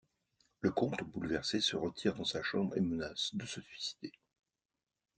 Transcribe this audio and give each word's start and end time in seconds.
Le 0.61 0.71
comte, 0.71 1.03
bouleversé, 1.03 1.61
se 1.61 1.75
retire 1.75 2.15
dans 2.15 2.25
sa 2.25 2.41
chambre 2.41 2.75
et 2.75 2.81
menace 2.81 3.35
de 3.35 3.45
se 3.45 3.61
suicider. 3.61 4.11